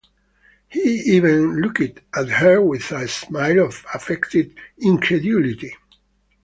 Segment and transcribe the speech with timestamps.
[0.67, 5.75] He even looked at her with a smile of affected incredulity.